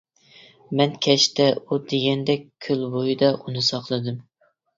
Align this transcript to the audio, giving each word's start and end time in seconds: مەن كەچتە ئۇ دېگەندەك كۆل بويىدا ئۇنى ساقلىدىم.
مەن 0.79 0.95
كەچتە 1.05 1.45
ئۇ 1.61 1.77
دېگەندەك 1.91 2.47
كۆل 2.69 2.83
بويىدا 2.97 3.31
ئۇنى 3.37 3.65
ساقلىدىم. 3.71 4.21